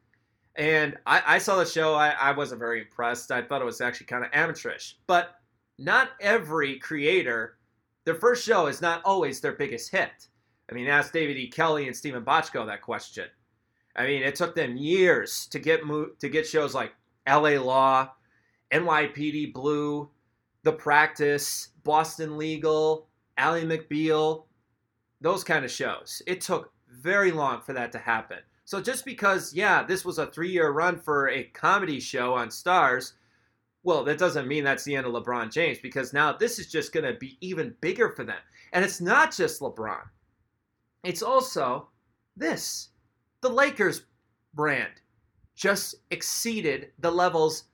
And 0.55 0.97
I, 1.07 1.23
I 1.25 1.37
saw 1.39 1.55
the 1.55 1.65
show. 1.65 1.95
I, 1.95 2.09
I 2.09 2.31
wasn't 2.31 2.59
very 2.59 2.81
impressed. 2.81 3.31
I 3.31 3.41
thought 3.41 3.61
it 3.61 3.65
was 3.65 3.81
actually 3.81 4.05
kind 4.05 4.23
of 4.23 4.29
amateurish. 4.33 4.97
But 5.07 5.35
not 5.79 6.09
every 6.21 6.77
creator, 6.77 7.57
their 8.05 8.15
first 8.15 8.45
show 8.45 8.67
is 8.67 8.81
not 8.81 9.01
always 9.03 9.41
their 9.41 9.53
biggest 9.53 9.91
hit. 9.91 10.27
I 10.73 10.75
mean, 10.75 10.87
ask 10.87 11.13
David 11.13 11.37
E. 11.37 11.49
Kelley 11.49 11.85
and 11.85 11.95
Steven 11.95 12.25
Bochco 12.25 12.65
that 12.65 12.81
question. 12.81 13.27
I 13.95 14.07
mean, 14.07 14.23
it 14.23 14.33
took 14.33 14.55
them 14.55 14.75
years 14.75 15.45
to 15.51 15.59
get 15.59 15.85
mo- 15.85 16.09
to 16.17 16.29
get 16.29 16.47
shows 16.47 16.73
like 16.73 16.93
L.A. 17.27 17.59
Law, 17.59 18.09
NYPD 18.71 19.53
Blue, 19.53 20.09
The 20.63 20.71
Practice, 20.71 21.69
Boston 21.83 22.39
Legal, 22.39 23.07
Ally 23.37 23.61
McBeal, 23.61 24.45
those 25.21 25.43
kind 25.43 25.63
of 25.63 25.69
shows. 25.69 26.23
It 26.25 26.41
took 26.41 26.71
very 26.89 27.31
long 27.31 27.61
for 27.61 27.73
that 27.73 27.91
to 27.91 27.99
happen. 27.99 28.39
So 28.65 28.81
just 28.81 29.05
because, 29.05 29.53
yeah, 29.53 29.83
this 29.83 30.03
was 30.03 30.17
a 30.17 30.25
three 30.25 30.49
year 30.49 30.71
run 30.71 30.97
for 30.97 31.29
a 31.29 31.43
comedy 31.43 31.99
show 31.99 32.33
on 32.33 32.47
Starz, 32.47 33.13
well, 33.83 34.03
that 34.05 34.17
doesn't 34.17 34.47
mean 34.47 34.63
that's 34.63 34.85
the 34.85 34.95
end 34.95 35.05
of 35.05 35.13
LeBron 35.13 35.51
James 35.51 35.77
because 35.77 36.13
now 36.13 36.33
this 36.33 36.57
is 36.57 36.71
just 36.71 36.93
going 36.93 37.05
to 37.05 37.19
be 37.19 37.37
even 37.41 37.75
bigger 37.79 38.09
for 38.09 38.23
them. 38.23 38.39
And 38.71 38.83
it's 38.83 38.99
not 38.99 39.35
just 39.35 39.61
LeBron, 39.61 40.01
it's 41.03 41.21
also 41.21 41.89
this 42.35 42.89
the 43.41 43.49
Lakers 43.49 44.03
brand 44.53 44.93
just 45.55 45.95
exceeded 46.11 46.91
the 46.99 47.11
levels 47.11 47.65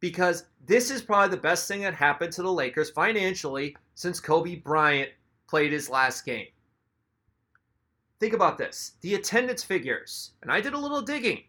because 0.00 0.44
this 0.66 0.90
is 0.90 1.02
probably 1.02 1.34
the 1.36 1.42
best 1.42 1.68
thing 1.68 1.82
that 1.82 1.94
happened 1.94 2.32
to 2.32 2.42
the 2.42 2.52
Lakers 2.52 2.90
financially 2.90 3.76
since 3.94 4.18
Kobe 4.18 4.56
Bryant 4.56 5.10
played 5.46 5.72
his 5.72 5.90
last 5.90 6.24
game. 6.24 6.46
Think 8.18 8.32
about 8.34 8.58
this 8.58 8.92
the 9.00 9.14
attendance 9.14 9.62
figures, 9.62 10.32
and 10.42 10.50
I 10.50 10.60
did 10.60 10.74
a 10.74 10.78
little 10.78 11.02
digging. 11.02 11.44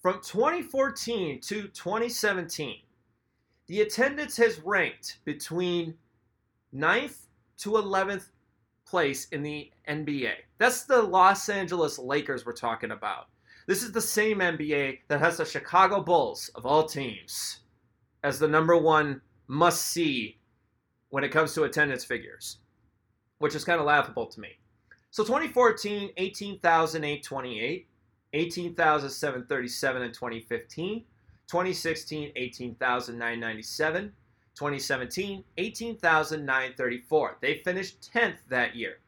From 0.00 0.20
2014 0.20 1.40
to 1.40 1.68
2017, 1.68 2.76
the 3.68 3.82
attendance 3.82 4.36
has 4.36 4.60
ranked 4.60 5.18
between 5.24 5.94
9th 6.74 7.26
to 7.58 7.70
11th 7.70 8.26
place 8.92 9.26
in 9.28 9.42
the 9.42 9.70
NBA. 9.88 10.34
That's 10.58 10.84
the 10.84 11.00
Los 11.00 11.48
Angeles 11.48 11.98
Lakers 11.98 12.44
we're 12.44 12.52
talking 12.52 12.90
about. 12.90 13.28
This 13.66 13.82
is 13.82 13.90
the 13.90 14.02
same 14.02 14.40
NBA 14.40 14.98
that 15.08 15.18
has 15.18 15.38
the 15.38 15.46
Chicago 15.46 16.02
Bulls, 16.02 16.50
of 16.56 16.66
all 16.66 16.84
teams, 16.84 17.60
as 18.22 18.38
the 18.38 18.46
number 18.46 18.76
one 18.76 19.22
must 19.48 19.80
see 19.86 20.38
when 21.08 21.24
it 21.24 21.30
comes 21.30 21.54
to 21.54 21.62
attendance 21.62 22.04
figures, 22.04 22.58
which 23.38 23.54
is 23.54 23.64
kind 23.64 23.80
of 23.80 23.86
laughable 23.86 24.26
to 24.26 24.40
me. 24.40 24.58
So 25.10 25.24
2014, 25.24 26.10
18,828, 26.18 27.88
18,737 28.34 30.02
in 30.02 30.12
2015, 30.12 31.04
2016, 31.46 32.32
18,997, 32.36 34.12
2017, 34.54 35.44
18,934. 35.56 37.38
They 37.40 37.54
finished 37.64 38.10
10th 38.14 38.38
that 38.48 38.76
year. 38.76 38.98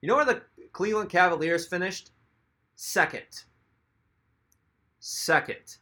You 0.00 0.08
know 0.08 0.16
where 0.16 0.24
the 0.24 0.42
Cleveland 0.72 1.10
Cavaliers 1.10 1.66
finished? 1.66 2.10
Second. 2.76 3.44
Second. 5.00 5.76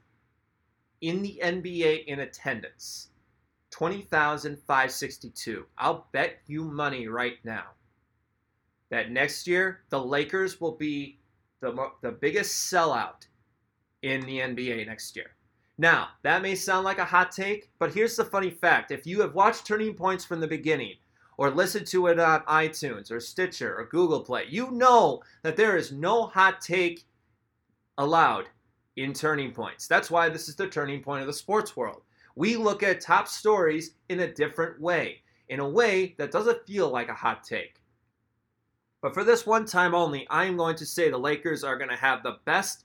In 1.00 1.22
the 1.22 1.40
NBA 1.42 2.04
in 2.06 2.20
attendance. 2.20 3.08
20,562. 3.70 5.66
I'll 5.78 6.06
bet 6.12 6.40
you 6.46 6.64
money 6.64 7.08
right 7.08 7.38
now 7.44 7.64
that 8.90 9.10
next 9.10 9.46
year 9.46 9.80
the 9.88 10.02
Lakers 10.02 10.60
will 10.60 10.76
be 10.76 11.18
the, 11.60 11.90
the 12.02 12.12
biggest 12.12 12.72
sellout 12.72 13.26
in 14.02 14.20
the 14.22 14.38
NBA 14.38 14.87
next 14.87 15.16
year. 15.16 15.30
Now, 15.80 16.10
that 16.25 16.42
may 16.42 16.56
sound 16.56 16.84
like 16.84 16.99
a 16.99 17.06
hot 17.06 17.32
take, 17.32 17.70
but 17.78 17.94
here's 17.94 18.14
the 18.14 18.26
funny 18.26 18.50
fact. 18.50 18.90
If 18.90 19.06
you 19.06 19.22
have 19.22 19.34
watched 19.34 19.66
Turning 19.66 19.94
Points 19.94 20.26
from 20.26 20.38
the 20.38 20.46
beginning, 20.46 20.96
or 21.38 21.50
listened 21.50 21.87
to 21.87 22.08
it 22.08 22.20
on 22.20 22.42
iTunes, 22.42 23.10
or 23.10 23.18
Stitcher, 23.18 23.78
or 23.78 23.87
Google 23.87 24.20
Play, 24.20 24.44
you 24.50 24.70
know 24.72 25.22
that 25.42 25.56
there 25.56 25.78
is 25.78 25.90
no 25.90 26.25
hot 26.25 26.60
take 26.60 27.06
allowed 27.96 28.44
in 28.96 29.14
Turning 29.14 29.52
Points. 29.52 29.87
That's 29.87 30.10
why 30.10 30.28
this 30.28 30.50
is 30.50 30.54
the 30.54 30.68
turning 30.68 31.02
point 31.02 31.22
of 31.22 31.26
the 31.26 31.32
sports 31.32 31.75
world. 31.78 32.02
We 32.37 32.56
look 32.56 32.82
at 32.82 33.00
top 33.00 33.26
stories 33.26 33.92
in 34.10 34.20
a 34.20 34.34
different 34.34 34.78
way, 34.82 35.22
in 35.49 35.60
a 35.60 35.68
way 35.68 36.14
that 36.18 36.30
doesn't 36.30 36.66
feel 36.66 36.90
like 36.90 37.08
a 37.08 37.14
hot 37.14 37.42
take. 37.42 37.80
But 39.00 39.14
for 39.14 39.25
this 39.25 39.46
one 39.46 39.64
time 39.64 39.94
only, 39.94 40.28
I 40.28 40.44
am 40.44 40.58
going 40.58 40.76
to 40.76 40.84
say 40.84 41.08
the 41.08 41.16
Lakers 41.16 41.64
are 41.64 41.78
going 41.78 41.88
to 41.88 41.96
have 41.96 42.22
the 42.22 42.37
best 42.44 42.84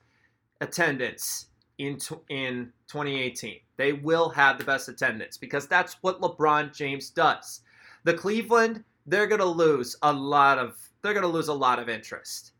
attendance 0.61 1.47
in 1.77 1.97
in 2.29 2.71
2018. 2.87 3.59
They 3.77 3.93
will 3.93 4.29
have 4.29 4.57
the 4.57 4.63
best 4.63 4.89
attendance 4.89 5.37
because 5.37 5.67
that's 5.67 5.97
what 6.01 6.21
LeBron 6.21 6.73
James 6.73 7.09
does. 7.09 7.61
The 8.03 8.13
Cleveland, 8.13 8.83
they're 9.05 9.27
going 9.27 9.41
to 9.41 9.45
lose 9.45 9.95
a 10.01 10.11
lot 10.11 10.57
of 10.57 10.77
they're 11.01 11.13
going 11.13 11.23
to 11.23 11.29
lose 11.29 11.49
a 11.49 11.53
lot 11.53 11.79
of 11.79 11.89
interest. 11.89 12.53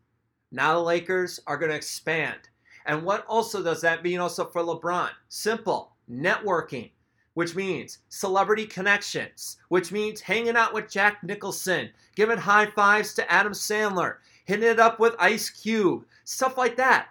Now 0.52 0.74
the 0.74 0.80
Lakers 0.80 1.40
are 1.46 1.56
going 1.56 1.70
to 1.70 1.76
expand. 1.76 2.48
And 2.86 3.02
what 3.02 3.26
also 3.26 3.62
does 3.62 3.80
that 3.80 4.04
mean 4.04 4.20
also 4.20 4.44
for 4.44 4.62
LeBron? 4.62 5.10
Simple, 5.28 5.96
networking, 6.08 6.90
which 7.34 7.56
means 7.56 7.98
celebrity 8.08 8.64
connections, 8.64 9.56
which 9.68 9.90
means 9.90 10.20
hanging 10.20 10.56
out 10.56 10.72
with 10.72 10.90
Jack 10.90 11.24
Nicholson, 11.24 11.90
giving 12.14 12.38
high 12.38 12.66
fives 12.66 13.12
to 13.14 13.32
Adam 13.32 13.52
Sandler, 13.52 14.18
hitting 14.44 14.68
it 14.68 14.78
up 14.78 15.00
with 15.00 15.16
Ice 15.18 15.50
Cube, 15.50 16.04
stuff 16.24 16.56
like 16.56 16.76
that 16.76 17.08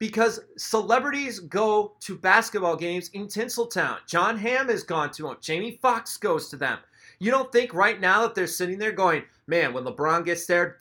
because 0.00 0.40
celebrities 0.56 1.38
go 1.38 1.92
to 2.00 2.16
basketball 2.16 2.74
games 2.74 3.10
in 3.10 3.26
Tinseltown. 3.26 3.98
Jon 4.08 4.36
Hamm 4.36 4.68
has 4.68 4.82
gone 4.82 5.10
to 5.12 5.24
them. 5.24 5.36
Jamie 5.40 5.78
Foxx 5.80 6.16
goes 6.16 6.48
to 6.48 6.56
them. 6.56 6.78
You 7.20 7.30
don't 7.30 7.52
think 7.52 7.74
right 7.74 8.00
now 8.00 8.22
that 8.22 8.34
they're 8.34 8.46
sitting 8.46 8.78
there 8.78 8.92
going, 8.92 9.24
man, 9.46 9.74
when 9.74 9.84
LeBron 9.84 10.24
gets 10.24 10.46
there, 10.46 10.78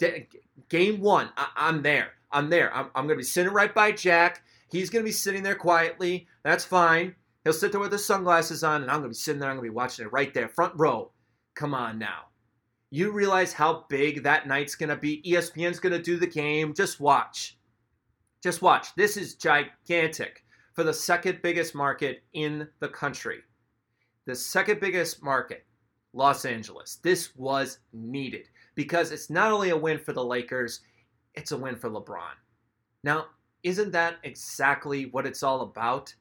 game 0.70 1.02
one, 1.02 1.30
I- 1.36 1.70
am 1.70 1.84
there. 1.84 2.14
I'm 2.32 2.50
there. 2.50 2.74
I'm, 2.74 2.86
I'm 2.96 3.08
going 3.08 3.18
to 3.18 3.22
be 3.22 3.24
sitting 3.24 3.52
right 3.52 3.76
by 3.76 3.92
Jack. 3.92 4.42
He's 4.72 4.90
going 4.90 5.04
to 5.04 5.08
be 5.08 5.12
sitting 5.12 5.44
there 5.44 5.56
quietly. 5.56 6.28
That's 6.44 6.64
fine. 6.64 7.14
He'll 7.44 7.54
sit 7.54 7.72
there 7.72 7.82
with 7.82 7.92
his 7.92 8.06
sunglasses 8.06 8.64
on, 8.64 8.84
and 8.84 8.92
I'm 8.92 9.00
going 9.00 9.10
to 9.10 9.10
be 9.10 9.16
sitting 9.16 9.42
there. 9.42 9.50
I'm 9.50 9.58
going 9.58 9.68
to 9.68 9.72
be 9.72 9.76
watching 9.76 10.06
it 10.06 10.14
right 10.14 10.34
there, 10.34 10.48
front 10.48 10.74
row. 10.78 11.12
Come 11.56 11.74
on 11.74 12.00
now. 12.00 12.28
You 12.90 13.12
realize 13.12 13.52
how 13.52 13.86
big 13.90 14.24
that 14.24 14.48
night's 14.48 14.76
going 14.76 14.90
to 14.90 14.96
be? 14.96 15.22
ESPN's 15.24 15.80
going 15.80 15.94
to 15.94 16.02
do 16.02 16.18
the 16.18 16.28
game. 16.28 16.74
Just 16.74 17.02
watch. 17.02 17.59
Just 18.42 18.62
watch. 18.62 18.96
This 18.96 19.18
is 19.18 19.36
gigantic 19.36 20.46
for 20.74 20.84
the 20.84 20.94
second 20.94 21.40
biggest 21.42 21.76
market 21.76 22.24
in 22.34 22.68
the 22.80 22.88
country. 22.88 23.40
The 24.26 24.36
second 24.36 24.80
biggest 24.80 25.22
market, 25.22 25.66
Los 26.14 26.46
Angeles. 26.46 27.00
This 27.04 27.36
was 27.36 27.80
needed 27.92 28.48
because 28.76 29.12
it's 29.12 29.30
not 29.30 29.52
only 29.52 29.72
a 29.72 29.78
win 29.78 30.00
for 30.00 30.14
the 30.14 30.24
Lakers, 30.24 30.82
it's 31.34 31.52
a 31.52 31.58
win 31.58 31.76
for 31.76 31.90
LeBron. 31.90 32.32
Now, 33.04 33.26
isn't 33.64 33.92
that 33.92 34.20
exactly 34.24 35.08
what 35.08 35.26
it's 35.26 35.44
all 35.44 35.62
about? 35.62 36.14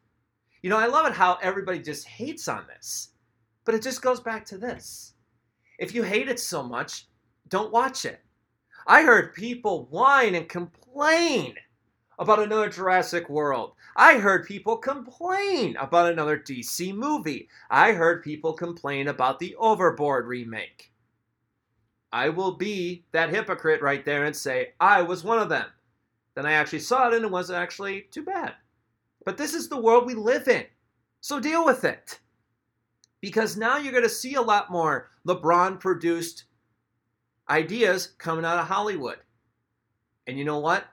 You 0.62 0.70
know, 0.70 0.78
I 0.78 0.86
love 0.86 1.06
it 1.06 1.12
how 1.12 1.38
everybody 1.40 1.78
just 1.78 2.06
hates 2.08 2.48
on 2.48 2.66
this, 2.66 3.10
but 3.64 3.76
it 3.76 3.82
just 3.82 4.02
goes 4.02 4.18
back 4.18 4.44
to 4.46 4.58
this. 4.58 5.14
If 5.78 5.94
you 5.94 6.02
hate 6.02 6.28
it 6.28 6.40
so 6.40 6.64
much, 6.64 7.06
don't 7.48 7.72
watch 7.72 8.04
it. 8.04 8.20
I 8.88 9.02
heard 9.02 9.34
people 9.34 9.86
whine 9.90 10.34
and 10.34 10.48
complain 10.48 11.54
about 12.18 12.40
another 12.40 12.68
Jurassic 12.68 13.28
World. 13.28 13.72
I 13.96 14.18
heard 14.18 14.46
people 14.46 14.76
complain 14.76 15.76
about 15.76 16.12
another 16.12 16.38
DC 16.38 16.94
movie. 16.94 17.48
I 17.70 17.92
heard 17.92 18.24
people 18.24 18.52
complain 18.52 19.08
about 19.08 19.38
the 19.38 19.54
Overboard 19.56 20.26
remake. 20.26 20.92
I 22.12 22.30
will 22.30 22.52
be 22.52 23.04
that 23.12 23.30
hypocrite 23.30 23.82
right 23.82 24.04
there 24.04 24.24
and 24.24 24.34
say, 24.34 24.72
I 24.80 25.02
was 25.02 25.22
one 25.22 25.38
of 25.38 25.48
them. 25.48 25.66
Then 26.34 26.46
I 26.46 26.52
actually 26.52 26.80
saw 26.80 27.08
it 27.08 27.14
and 27.14 27.24
it 27.24 27.30
wasn't 27.30 27.58
actually 27.58 28.06
too 28.10 28.24
bad. 28.24 28.54
But 29.24 29.36
this 29.36 29.54
is 29.54 29.68
the 29.68 29.80
world 29.80 30.06
we 30.06 30.14
live 30.14 30.48
in. 30.48 30.64
So 31.20 31.38
deal 31.38 31.64
with 31.64 31.84
it. 31.84 32.18
Because 33.20 33.56
now 33.56 33.76
you're 33.76 33.92
going 33.92 34.04
to 34.04 34.08
see 34.08 34.34
a 34.34 34.42
lot 34.42 34.70
more 34.70 35.10
LeBron 35.26 35.80
produced 35.80 36.44
ideas 37.50 38.14
coming 38.18 38.44
out 38.44 38.58
of 38.58 38.66
Hollywood. 38.66 39.18
And 40.26 40.38
you 40.38 40.44
know 40.44 40.58
what? 40.58 40.84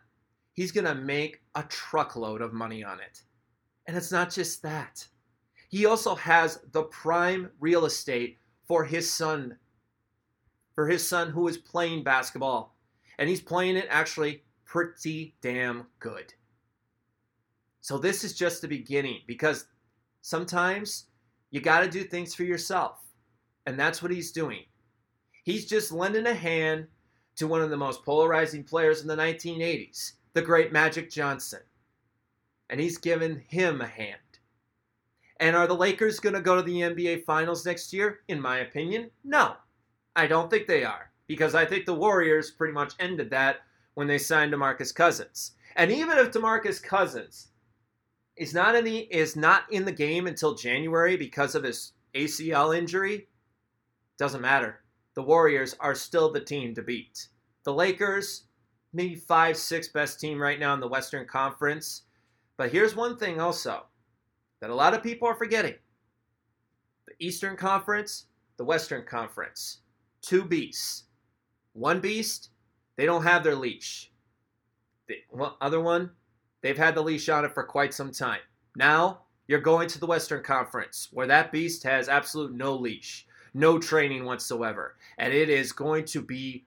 He's 0.55 0.71
going 0.71 0.85
to 0.85 0.95
make 0.95 1.41
a 1.53 1.63
truckload 1.63 2.41
of 2.41 2.53
money 2.53 2.83
on 2.83 2.99
it. 2.99 3.21
And 3.85 3.95
it's 3.95 4.11
not 4.11 4.31
just 4.31 4.63
that. 4.63 5.05
He 5.69 5.85
also 5.85 6.15
has 6.15 6.59
the 6.71 6.83
prime 6.83 7.51
real 7.59 7.85
estate 7.85 8.39
for 8.67 8.83
his 8.83 9.11
son, 9.11 9.57
for 10.73 10.87
his 10.87 11.07
son 11.07 11.29
who 11.29 11.47
is 11.47 11.57
playing 11.57 12.03
basketball. 12.03 12.75
And 13.19 13.29
he's 13.29 13.41
playing 13.41 13.75
it 13.75 13.87
actually 13.89 14.43
pretty 14.65 15.35
damn 15.41 15.85
good. 15.99 16.33
So 17.81 17.97
this 17.97 18.23
is 18.23 18.33
just 18.33 18.61
the 18.61 18.67
beginning 18.67 19.19
because 19.27 19.65
sometimes 20.21 21.05
you 21.51 21.61
got 21.61 21.81
to 21.81 21.89
do 21.89 22.03
things 22.03 22.33
for 22.33 22.43
yourself. 22.43 22.97
And 23.67 23.79
that's 23.79 24.01
what 24.01 24.11
he's 24.11 24.31
doing. 24.31 24.63
He's 25.43 25.65
just 25.65 25.91
lending 25.91 26.25
a 26.25 26.33
hand 26.33 26.87
to 27.35 27.47
one 27.47 27.61
of 27.61 27.69
the 27.69 27.77
most 27.77 28.03
polarizing 28.03 28.63
players 28.63 29.01
in 29.01 29.07
the 29.07 29.15
1980s 29.15 30.13
the 30.35 30.41
great 30.41 30.73
Magic 30.73 31.09
Johnson. 31.09 31.61
And 32.69 32.79
he's 32.79 32.97
given 32.97 33.41
him 33.47 33.79
a 33.81 33.87
hand. 33.87 34.19
And 35.39 35.55
are 35.55 35.65
the 35.65 35.75
Lakers 35.75 36.19
going 36.19 36.35
to 36.35 36.41
go 36.41 36.57
to 36.57 36.61
the 36.61 36.81
NBA 36.81 37.23
Finals 37.23 37.65
next 37.65 37.93
year? 37.93 38.19
In 38.27 38.41
my 38.41 38.59
opinion, 38.59 39.11
no. 39.23 39.55
I 40.15 40.27
don't 40.27 40.49
think 40.49 40.67
they 40.67 40.83
are. 40.83 41.11
Because 41.27 41.55
I 41.55 41.65
think 41.65 41.85
the 41.85 41.93
Warriors 41.93 42.51
pretty 42.51 42.73
much 42.73 42.93
ended 42.99 43.29
that 43.31 43.61
when 43.93 44.07
they 44.07 44.17
signed 44.17 44.53
DeMarcus 44.53 44.93
Cousins. 44.93 45.53
And 45.77 45.89
even 45.89 46.17
if 46.17 46.31
DeMarcus 46.31 46.83
Cousins 46.83 47.47
is 48.35 48.53
not 48.53 48.75
in 48.75 48.83
the 48.83 48.99
is 48.99 49.37
not 49.37 49.63
in 49.71 49.85
the 49.85 49.91
game 49.91 50.27
until 50.27 50.53
January 50.53 51.15
because 51.15 51.55
of 51.55 51.63
his 51.63 51.93
ACL 52.13 52.77
injury, 52.77 53.27
doesn't 54.17 54.41
matter. 54.41 54.81
The 55.13 55.23
Warriors 55.23 55.75
are 55.79 55.95
still 55.95 56.31
the 56.31 56.41
team 56.41 56.75
to 56.75 56.81
beat. 56.81 57.29
The 57.63 57.73
Lakers, 57.73 58.44
maybe 58.95 59.15
five, 59.15 59.57
six 59.57 59.89
best 59.89 60.19
team 60.19 60.41
right 60.41 60.59
now 60.59 60.73
in 60.73 60.79
the 60.79 60.87
Western 60.87 61.27
Conference. 61.27 62.03
But 62.57 62.71
here's 62.71 62.95
one 62.95 63.17
thing 63.17 63.41
also 63.41 63.85
that 64.61 64.69
a 64.69 64.75
lot 64.75 64.93
of 64.93 65.03
people 65.03 65.27
are 65.27 65.35
forgetting 65.35 65.75
the 67.05 67.13
Eastern 67.19 67.57
Conference, 67.57 68.27
the 68.57 68.63
Western 68.63 69.03
Conference. 69.03 69.79
Two 70.21 70.45
beasts. 70.45 71.03
One 71.73 71.99
beast, 71.99 72.49
they 72.95 73.05
don't 73.05 73.23
have 73.23 73.43
their 73.43 73.55
leash. 73.55 74.11
The 75.07 75.17
other 75.61 75.81
one, 75.81 76.11
they've 76.61 76.77
had 76.77 76.95
the 76.95 77.03
leash 77.03 77.29
on 77.29 77.45
it 77.45 77.53
for 77.53 77.63
quite 77.63 77.93
some 77.93 78.11
time. 78.11 78.39
Now, 78.75 79.21
you're 79.47 79.59
going 79.59 79.87
to 79.89 79.99
the 79.99 80.07
Western 80.07 80.41
Conference, 80.41 81.09
where 81.11 81.27
that 81.27 81.51
beast 81.51 81.83
has 81.83 82.09
absolute 82.09 82.55
no 82.55 82.75
leash, 82.75 83.27
no 83.53 83.77
training 83.77 84.25
whatsoever. 84.25 84.95
And 85.17 85.33
it 85.33 85.49
is 85.49 85.71
going 85.71 86.05
to 86.05 86.21
be 86.21 86.65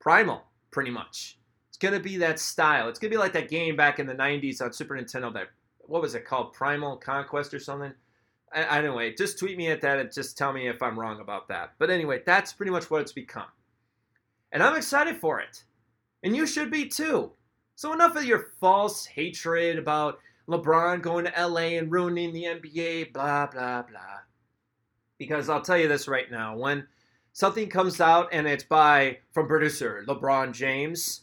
primal 0.00 0.44
pretty 0.74 0.90
much. 0.90 1.38
It's 1.68 1.78
gonna 1.78 2.00
be 2.00 2.16
that 2.18 2.40
style. 2.40 2.88
It's 2.88 2.98
gonna 2.98 3.12
be 3.12 3.16
like 3.16 3.32
that 3.32 3.48
game 3.48 3.76
back 3.76 4.00
in 4.00 4.06
the 4.06 4.14
'90s 4.14 4.60
on 4.60 4.72
Super 4.72 4.96
Nintendo. 4.96 5.32
That 5.32 5.48
what 5.78 6.02
was 6.02 6.16
it 6.16 6.24
called? 6.24 6.52
Primal 6.52 6.96
Conquest 6.96 7.54
or 7.54 7.60
something. 7.60 7.92
I, 8.52 8.78
anyway, 8.78 9.14
just 9.14 9.38
tweet 9.38 9.56
me 9.56 9.68
at 9.68 9.80
that 9.82 9.98
and 10.00 10.12
just 10.12 10.36
tell 10.36 10.52
me 10.52 10.68
if 10.68 10.82
I'm 10.82 10.98
wrong 10.98 11.20
about 11.20 11.48
that. 11.48 11.74
But 11.78 11.90
anyway, 11.90 12.22
that's 12.26 12.52
pretty 12.52 12.72
much 12.72 12.90
what 12.90 13.00
it's 13.00 13.12
become. 13.12 13.46
And 14.52 14.62
I'm 14.62 14.76
excited 14.76 15.16
for 15.16 15.40
it. 15.40 15.64
And 16.22 16.36
you 16.36 16.46
should 16.46 16.70
be 16.70 16.86
too. 16.86 17.32
So 17.76 17.92
enough 17.92 18.16
of 18.16 18.24
your 18.24 18.50
false 18.60 19.06
hatred 19.06 19.78
about 19.78 20.18
LeBron 20.48 21.02
going 21.02 21.24
to 21.24 21.46
LA 21.46 21.78
and 21.78 21.90
ruining 21.90 22.32
the 22.32 22.44
NBA, 22.44 23.12
blah, 23.12 23.46
blah, 23.46 23.82
blah. 23.82 24.20
Because 25.18 25.48
I'll 25.48 25.62
tell 25.62 25.78
you 25.78 25.88
this 25.88 26.06
right 26.06 26.30
now 26.30 26.56
when 26.56 26.86
something 27.34 27.68
comes 27.68 28.00
out 28.00 28.28
and 28.32 28.46
it's 28.46 28.64
by, 28.64 29.18
from 29.32 29.46
producer 29.46 30.04
LeBron 30.08 30.52
James, 30.52 31.22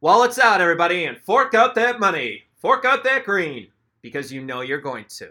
while 0.00 0.22
it's 0.24 0.38
out, 0.38 0.60
everybody, 0.60 1.04
and 1.04 1.18
fork 1.18 1.54
out 1.54 1.74
that 1.76 2.00
money, 2.00 2.44
fork 2.56 2.84
out 2.84 3.04
that 3.04 3.24
green, 3.24 3.68
because 4.02 4.32
you 4.32 4.42
know 4.42 4.62
you're 4.62 4.80
going 4.80 5.04
to. 5.10 5.30